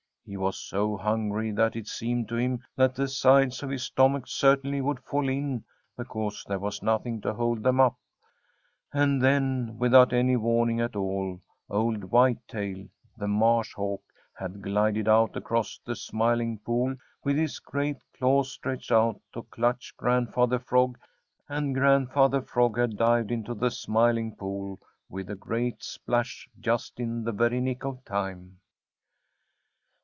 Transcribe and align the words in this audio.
He 0.23 0.37
was 0.37 0.57
so 0.57 0.95
hungry 0.95 1.51
that 1.51 1.75
it 1.75 1.87
seemed 1.89 2.29
to 2.29 2.35
him 2.35 2.63
that 2.77 2.95
the 2.95 3.09
sides 3.09 3.63
of 3.63 3.69
his 3.69 3.83
stomach 3.83 4.27
certainly 4.27 4.79
would 4.79 5.01
fall 5.01 5.27
in 5.27 5.65
because 5.97 6.45
there 6.47 6.59
was 6.59 6.81
nothing 6.81 7.19
to 7.21 7.33
hold 7.33 7.63
them 7.63 7.81
up, 7.81 7.97
and 8.93 9.21
then, 9.21 9.77
without 9.77 10.13
any 10.13 10.37
warning 10.37 10.79
at 10.79 10.95
all, 10.95 11.41
old 11.69 12.05
Whitetail 12.05 12.87
the 13.17 13.27
Marsh 13.27 13.73
Hawk 13.73 14.03
had 14.33 14.61
glided 14.61 15.09
out 15.09 15.35
across 15.35 15.81
the 15.85 15.97
Smiling 15.97 16.59
Pool 16.59 16.95
with 17.25 17.35
his 17.35 17.59
great 17.59 17.97
claws 18.15 18.53
stretched 18.53 18.91
out 18.91 19.19
to 19.33 19.41
clutch 19.43 19.93
Grandfather 19.97 20.59
Frog, 20.59 20.97
and 21.49 21.75
Grandfather 21.75 22.41
Frog 22.41 22.77
had 22.77 22.95
dived 22.95 23.31
into 23.31 23.53
the 23.53 23.69
Smiling 23.71 24.37
Pool 24.37 24.79
with 25.09 25.29
a 25.29 25.35
great 25.35 25.83
splash 25.83 26.47
just 26.57 27.01
in 27.01 27.25
the 27.25 27.33
very 27.33 27.59
nick 27.59 27.83
of 27.83 28.05
time. 28.05 28.59